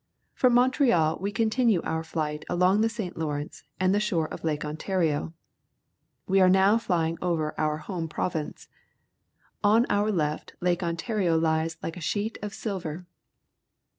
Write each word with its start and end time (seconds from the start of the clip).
From 0.33 0.55
Montreal 0.55 1.19
we 1.21 1.31
continue 1.31 1.79
our 1.83 2.03
flight 2.03 2.43
along 2.49 2.81
the 2.81 2.89
St. 2.89 3.15
Lawrence 3.15 3.63
and 3.79 3.93
the 3.93 3.99
shore 3.99 4.27
of 4.33 4.43
Lake 4.43 4.65
Ontario. 4.65 5.35
We 6.25 6.41
are 6.41 6.49
now 6.49 6.79
flying 6.79 7.19
over 7.21 7.53
our 7.59 7.77
home 7.77 8.07
province. 8.07 8.67
On 9.63 9.85
our 9.91 10.11
left 10.11 10.55
Lake 10.59 10.81
Ontario 10.81 11.37
lies 11.37 11.77
like 11.83 11.97
a 11.97 12.01
sheet 12.01 12.39
of 12.41 12.51
silver. 12.51 13.05